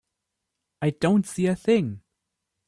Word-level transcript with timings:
I 0.81 0.89
don't 0.89 1.27
see 1.27 1.45
a 1.45 1.55
thing. 1.55 2.01